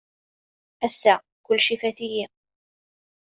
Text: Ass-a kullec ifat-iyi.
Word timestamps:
Ass-a 0.85 1.13
kullec 1.45 1.67
ifat-iyi. 1.75 2.25